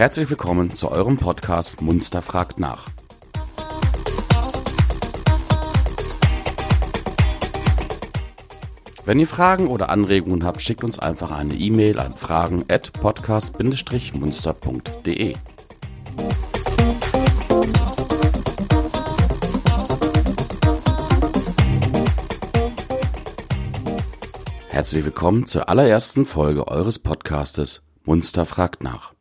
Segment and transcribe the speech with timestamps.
[0.00, 2.88] Herzlich willkommen zu eurem Podcast Munster fragt nach.
[9.04, 15.36] Wenn ihr Fragen oder Anregungen habt, schickt uns einfach eine E-Mail an fragen at podcast-munster.de.
[24.70, 29.12] Herzlich willkommen zur allerersten Folge eures Podcastes Munster fragt nach.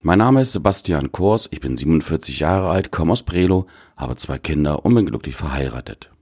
[0.00, 3.66] Mein Name ist Sebastian Kors, ich bin 47 Jahre alt, komme aus Brelo,
[3.96, 6.12] habe zwei Kinder und bin glücklich verheiratet.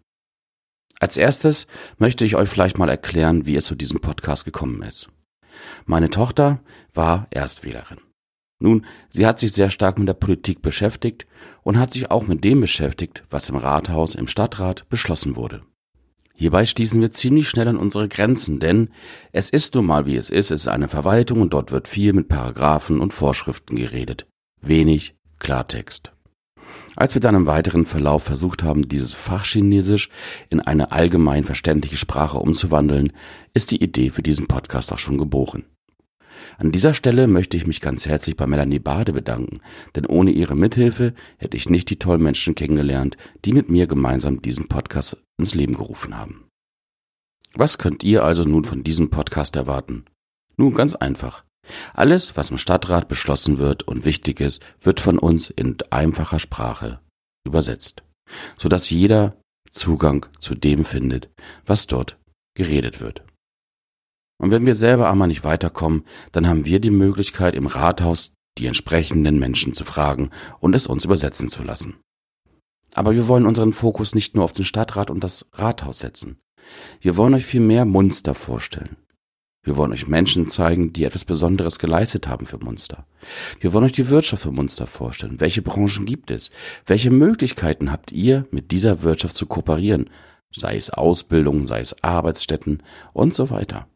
[0.99, 1.67] Als erstes
[1.99, 5.11] möchte ich euch vielleicht mal erklären, wie es zu diesem Podcast gekommen ist.
[5.85, 6.61] Meine Tochter
[6.95, 7.99] war Erstwählerin.
[8.61, 11.27] Nun, sie hat sich sehr stark mit der Politik beschäftigt
[11.63, 15.61] und hat sich auch mit dem beschäftigt, was im Rathaus, im Stadtrat beschlossen wurde.
[16.37, 18.91] Hierbei stießen wir ziemlich schnell an unsere Grenzen, denn
[19.33, 22.13] es ist nun mal wie es ist, es ist eine Verwaltung und dort wird viel
[22.13, 24.27] mit Paragraphen und Vorschriften geredet.
[24.61, 26.13] Wenig Klartext.
[26.95, 30.11] Als wir dann im weiteren Verlauf versucht haben, dieses Fachchinesisch
[30.51, 33.13] in eine allgemein verständliche Sprache umzuwandeln,
[33.55, 35.65] ist die Idee für diesen Podcast auch schon geboren.
[36.59, 39.61] An dieser Stelle möchte ich mich ganz herzlich bei Melanie Bade bedanken,
[39.95, 44.43] denn ohne ihre Mithilfe hätte ich nicht die tollen Menschen kennengelernt, die mit mir gemeinsam
[44.43, 46.47] diesen Podcast ins Leben gerufen haben.
[47.55, 50.05] Was könnt ihr also nun von diesem Podcast erwarten?
[50.57, 51.45] Nun ganz einfach.
[51.95, 57.01] Alles, was im Stadtrat beschlossen wird und wichtig ist, wird von uns in einfacher Sprache
[57.45, 58.03] übersetzt,
[58.57, 59.37] sodass jeder
[59.71, 61.31] Zugang zu dem findet,
[61.65, 62.19] was dort
[62.55, 63.23] geredet wird.
[64.39, 68.67] Und wenn wir selber einmal nicht weiterkommen, dann haben wir die Möglichkeit, im Rathaus die
[68.67, 71.97] entsprechenden Menschen zu fragen und es uns übersetzen zu lassen.
[72.95, 76.39] Aber wir wollen unseren Fokus nicht nur auf den Stadtrat und das Rathaus setzen.
[77.01, 78.97] Wir wollen euch viel mehr Munster vorstellen.
[79.63, 83.05] Wir wollen euch Menschen zeigen, die etwas Besonderes geleistet haben für Munster.
[83.61, 85.41] Wir wollen euch die Wirtschaft für Munster vorstellen.
[85.41, 86.51] Welche Branchen gibt es?
[86.87, 90.09] Welche Möglichkeiten habt ihr, mit dieser Wirtschaft zu kooperieren?
[90.55, 93.89] Sei es Ausbildung, sei es Arbeitsstätten und so weiter.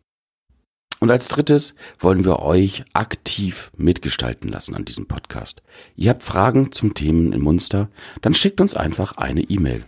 [1.01, 5.63] Und als drittes wollen wir euch aktiv mitgestalten lassen an diesem Podcast.
[5.97, 7.89] Ihr habt Fragen zum Themen in Munster,
[8.21, 9.87] dann schickt uns einfach eine E-Mail.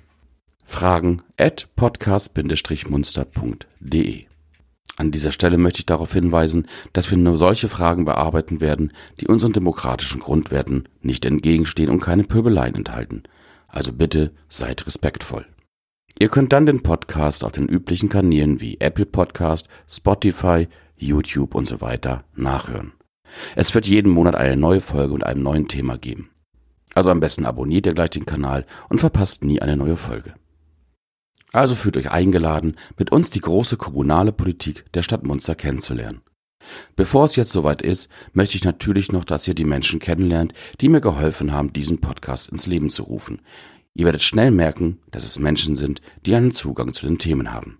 [0.64, 4.24] Fragen at podcast-munster.de
[4.96, 9.26] An dieser Stelle möchte ich darauf hinweisen, dass wir nur solche Fragen bearbeiten werden, die
[9.26, 13.24] unseren demokratischen Grundwerten nicht entgegenstehen und keine Pöbeleien enthalten.
[13.68, 15.44] Also bitte seid respektvoll.
[16.18, 21.66] Ihr könnt dann den Podcast auf den üblichen Kanälen wie Apple Podcast, Spotify, YouTube und
[21.66, 22.92] so weiter nachhören.
[23.56, 26.30] Es wird jeden Monat eine neue Folge und einem neuen Thema geben.
[26.94, 30.34] Also am besten abonniert ihr gleich den Kanal und verpasst nie eine neue Folge.
[31.52, 36.22] Also fühlt euch eingeladen, mit uns die große kommunale Politik der Stadt Munster kennenzulernen.
[36.96, 40.88] Bevor es jetzt soweit ist, möchte ich natürlich noch, dass ihr die Menschen kennenlernt, die
[40.88, 43.40] mir geholfen haben, diesen Podcast ins Leben zu rufen.
[43.94, 47.78] Ihr werdet schnell merken, dass es Menschen sind, die einen Zugang zu den Themen haben.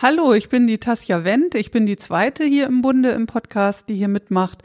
[0.00, 1.54] Hallo, ich bin die Tasja Wendt.
[1.54, 4.62] Ich bin die zweite hier im Bunde im Podcast, die hier mitmacht.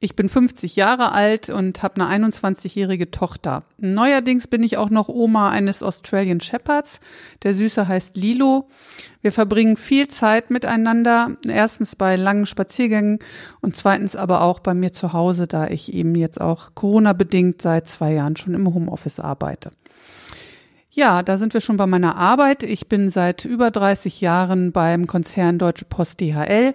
[0.00, 3.64] Ich bin 50 Jahre alt und habe eine 21-jährige Tochter.
[3.78, 7.00] Neuerdings bin ich auch noch Oma eines Australian Shepherds.
[7.42, 8.68] Der Süße heißt Lilo.
[9.22, 11.36] Wir verbringen viel Zeit miteinander.
[11.44, 13.18] Erstens bei langen Spaziergängen
[13.60, 17.88] und zweitens aber auch bei mir zu Hause, da ich eben jetzt auch Corona-bedingt seit
[17.88, 19.72] zwei Jahren schon im Homeoffice arbeite.
[20.92, 22.62] Ja, da sind wir schon bei meiner Arbeit.
[22.62, 26.74] Ich bin seit über 30 Jahren beim Konzern Deutsche Post DHL,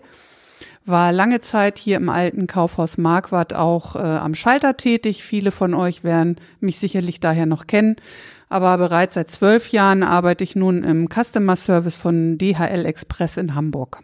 [0.85, 5.23] war lange Zeit hier im alten Kaufhaus Marquardt auch äh, am Schalter tätig.
[5.23, 7.95] Viele von euch werden mich sicherlich daher noch kennen.
[8.49, 13.55] Aber bereits seit zwölf Jahren arbeite ich nun im Customer Service von DHL Express in
[13.55, 14.03] Hamburg.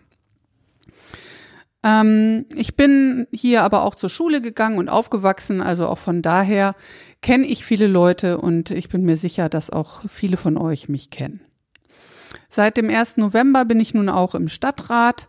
[1.84, 6.76] Ähm, ich bin hier aber auch zur Schule gegangen und aufgewachsen, also auch von daher
[7.22, 11.10] kenne ich viele Leute und ich bin mir sicher, dass auch viele von euch mich
[11.10, 11.42] kennen.
[12.50, 13.18] Seit dem 1.
[13.18, 15.28] November bin ich nun auch im Stadtrat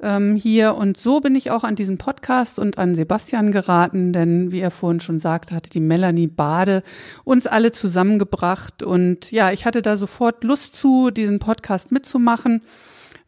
[0.00, 0.74] ähm, hier.
[0.74, 4.70] Und so bin ich auch an diesen Podcast und an Sebastian geraten, denn wie er
[4.70, 6.82] vorhin schon sagte, hatte die Melanie Bade
[7.24, 8.82] uns alle zusammengebracht.
[8.82, 12.62] Und ja, ich hatte da sofort Lust zu, diesen Podcast mitzumachen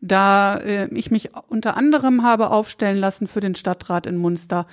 [0.01, 4.67] da äh, ich mich unter anderem habe aufstellen lassen für den Stadtrat in Munster,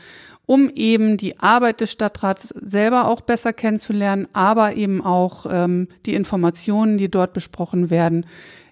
[0.45, 6.13] um eben die Arbeit des Stadtrats selber auch besser kennenzulernen, aber eben auch ähm, die
[6.13, 8.25] Informationen, die dort besprochen werden,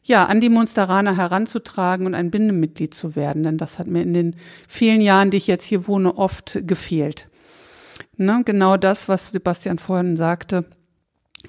[0.06, 3.44] ja, an die Munsteraner heranzutragen und ein Bindemitglied zu werden.
[3.44, 4.36] Denn das hat mir in den
[4.68, 7.28] vielen Jahren, die ich jetzt hier wohne, oft gefehlt.
[8.16, 10.66] Ne, genau das, was Sebastian vorhin sagte.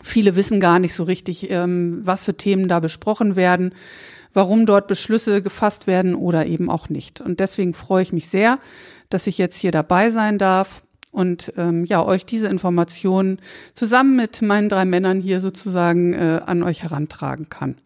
[0.02, 3.72] Viele wissen gar nicht so richtig, ähm, was für Themen da besprochen werden
[4.36, 7.22] warum dort Beschlüsse gefasst werden oder eben auch nicht.
[7.22, 8.58] Und deswegen freue ich mich sehr,
[9.08, 10.82] dass ich jetzt hier dabei sein darf
[11.16, 13.40] und ähm, ja euch diese Informationen
[13.72, 17.76] zusammen mit meinen drei Männern hier sozusagen äh, an euch herantragen kann.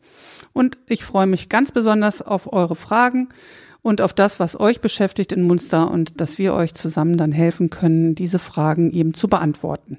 [0.52, 3.28] Und ich freue mich ganz besonders auf eure Fragen
[3.82, 7.70] und auf das, was euch beschäftigt in Munster und dass wir euch zusammen dann helfen
[7.70, 9.98] können, diese Fragen eben zu beantworten.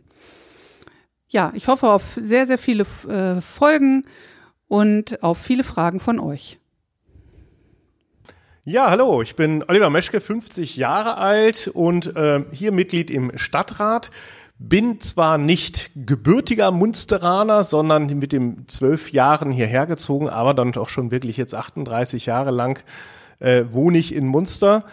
[1.30, 4.04] Ja, ich hoffe auf sehr, sehr viele äh, Folgen
[4.68, 6.60] und auf viele Fragen von euch.
[8.63, 14.11] Ja, hallo, ich bin Oliver Meschke, 50 Jahre alt und äh, hier Mitglied im Stadtrat.
[14.59, 20.89] Bin zwar nicht gebürtiger Munsteraner, sondern mit dem zwölf Jahren hierher gezogen, aber dann auch
[20.89, 22.83] schon wirklich jetzt 38 Jahre lang
[23.39, 24.85] äh, wohne ich in Munster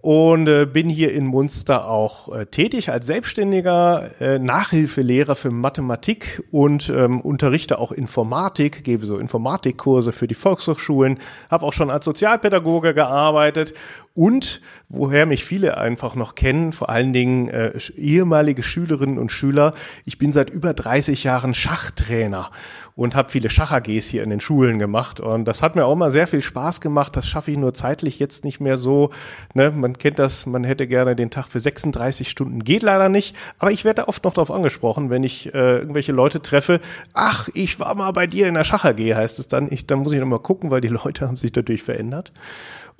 [0.00, 6.42] und äh, bin hier in Munster auch äh, tätig als Selbstständiger, äh, Nachhilfelehrer für Mathematik
[6.52, 11.18] und ähm, unterrichte auch Informatik, gebe so Informatikkurse für die Volkshochschulen,
[11.50, 13.74] habe auch schon als Sozialpädagoge gearbeitet
[14.18, 19.74] und woher mich viele einfach noch kennen, vor allen Dingen äh, ehemalige Schülerinnen und Schüler,
[20.04, 22.50] ich bin seit über 30 Jahren Schachtrainer
[22.96, 25.20] und habe viele Schach-AGs hier in den Schulen gemacht.
[25.20, 27.14] Und das hat mir auch mal sehr viel Spaß gemacht.
[27.14, 29.10] Das schaffe ich nur zeitlich jetzt nicht mehr so.
[29.54, 29.70] Ne?
[29.70, 33.36] Man kennt das, man hätte gerne den Tag für 36 Stunden, geht leider nicht.
[33.60, 36.80] Aber ich werde oft noch darauf angesprochen, wenn ich äh, irgendwelche Leute treffe.
[37.14, 39.68] Ach, ich war mal bei dir in der Schach-AG, heißt es dann.
[39.70, 42.32] Ich, dann muss ich noch mal gucken, weil die Leute haben sich natürlich verändert.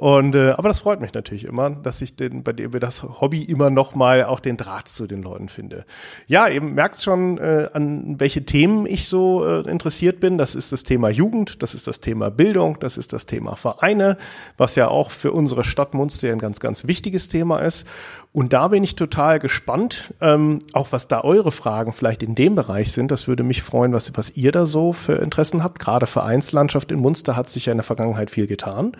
[0.00, 3.42] Und äh, aber das freut mich natürlich immer, dass ich den, bei dem das Hobby
[3.42, 5.84] immer noch mal auch den Draht zu den Leuten finde.
[6.28, 10.38] Ja, eben merkst schon, äh, an welche Themen ich so äh, interessiert bin.
[10.38, 14.18] Das ist das Thema Jugend, das ist das Thema Bildung, das ist das Thema Vereine,
[14.56, 17.84] was ja auch für unsere Stadt Munster ein ganz, ganz wichtiges Thema ist.
[18.32, 22.54] Und da bin ich total gespannt, ähm, auch was da eure Fragen vielleicht in dem
[22.54, 23.10] Bereich sind.
[23.10, 25.80] Das würde mich freuen, was, was ihr da so für Interessen habt.
[25.80, 28.92] Gerade Vereinslandschaft in Munster hat sich ja in der Vergangenheit viel getan.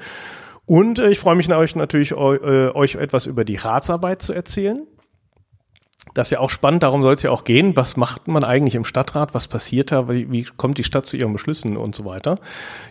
[0.69, 4.87] Und äh, ich freue mich euch natürlich, äh, euch etwas über die Ratsarbeit zu erzählen.
[6.13, 7.75] Das ist ja auch spannend, darum soll es ja auch gehen.
[7.75, 9.33] Was macht man eigentlich im Stadtrat?
[9.33, 10.11] Was passiert da?
[10.11, 12.39] Wie, wie kommt die Stadt zu ihren Beschlüssen und so weiter?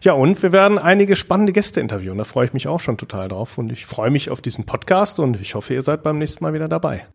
[0.01, 2.18] Ja, und wir werden einige spannende Gäste interviewen.
[2.18, 3.59] Da freue ich mich auch schon total drauf.
[3.59, 6.53] Und ich freue mich auf diesen Podcast und ich hoffe, ihr seid beim nächsten Mal
[6.53, 7.06] wieder dabei.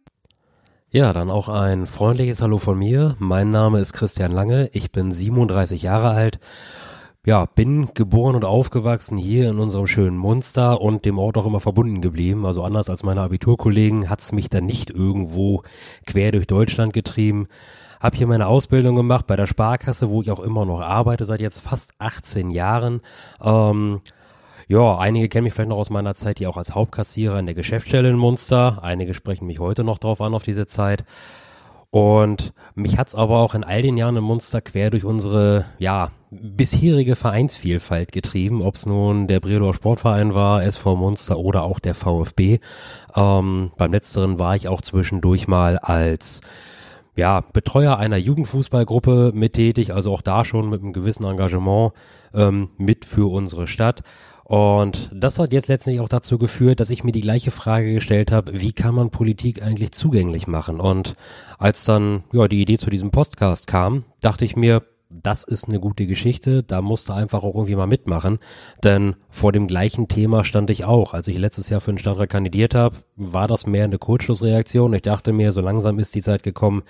[0.91, 3.17] Ja, dann auch ein freundliches Hallo von mir.
[3.19, 4.71] Mein Name ist Christian Lange.
[4.75, 6.39] Ich bin 37 Jahre alt
[7.25, 11.61] ja, bin geboren und aufgewachsen hier in unserem schönen Munster und dem Ort auch immer
[11.61, 12.45] verbunden geblieben.
[12.45, 15.63] Also anders als meine Abiturkollegen hat's mich dann nicht irgendwo
[16.05, 17.47] quer durch Deutschland getrieben.
[18.01, 21.41] Hab hier meine Ausbildung gemacht bei der Sparkasse, wo ich auch immer noch arbeite, seit
[21.41, 23.01] jetzt fast 18 Jahren.
[23.41, 24.01] Ähm,
[24.67, 27.55] ja, einige kennen mich vielleicht noch aus meiner Zeit hier auch als Hauptkassierer in der
[27.55, 28.83] Geschäftsstelle in Munster.
[28.83, 31.05] Einige sprechen mich heute noch drauf an, auf diese Zeit.
[31.93, 36.11] Und mich hat's aber auch in all den Jahren in Munster quer durch unsere, ja,
[36.31, 41.95] bisherige Vereinsvielfalt getrieben, ob es nun der Bredor Sportverein war, SV Munster oder auch der
[41.95, 42.61] VfB.
[43.15, 46.41] Ähm, beim letzteren war ich auch zwischendurch mal als
[47.15, 51.93] ja, Betreuer einer Jugendfußballgruppe mit tätig, also auch da schon mit einem gewissen Engagement
[52.35, 54.03] ähm, mit für unsere Stadt.
[54.45, 58.33] Und das hat jetzt letztendlich auch dazu geführt, dass ich mir die gleiche Frage gestellt
[58.33, 60.81] habe, wie kann man Politik eigentlich zugänglich machen?
[60.81, 61.15] Und
[61.59, 64.83] als dann ja die Idee zu diesem Podcast kam, dachte ich mir,
[65.23, 68.39] das ist eine gute Geschichte, da musste einfach auch irgendwie mal mitmachen,
[68.83, 71.15] denn vor dem gleichen Thema stand ich auch.
[71.15, 74.95] Als ich letztes Jahr für den Stadtrat kandidiert habe, war das mehr eine Kurzschlussreaktion.
[74.95, 76.83] Ich dachte mir, so langsam ist die Zeit gekommen,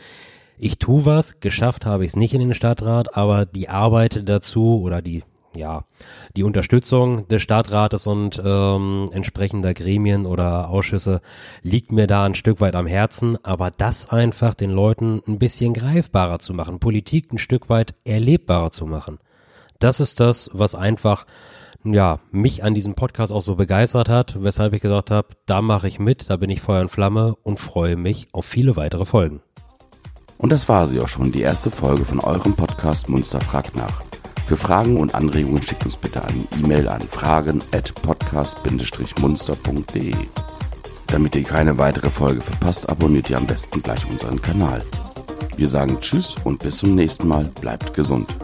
[0.59, 4.81] ich tu was, geschafft habe ich es nicht in den Stadtrat, aber die Arbeit dazu
[4.81, 5.25] oder die
[5.57, 5.85] ja,
[6.37, 11.21] die Unterstützung des Stadtrates und ähm, entsprechender Gremien oder Ausschüsse
[11.63, 15.75] liegt mir da ein Stück weit am Herzen, aber das einfach den Leuten ein bisschen
[15.75, 19.19] greifbarer zu machen, Politik ein Stück weit erlebbarer zu machen.
[19.79, 21.27] Das ist das, was einfach
[21.85, 25.89] ja, mich an diesem Podcast auch so begeistert hat, weshalb ich gesagt habe, da mache
[25.89, 29.41] ich mit, da bin ich Feuer und Flamme und freue mich auf viele weitere Folgen.
[30.39, 34.03] Und das war sie auch schon, die erste Folge von eurem Podcast Munster fragt nach.
[34.47, 40.15] Für Fragen und Anregungen schickt uns bitte eine E-Mail an fragen at podcast-munster.de.
[41.07, 44.83] Damit ihr keine weitere Folge verpasst, abonniert ihr am besten gleich unseren Kanal.
[45.57, 47.51] Wir sagen Tschüss und bis zum nächsten Mal.
[47.61, 48.35] Bleibt gesund.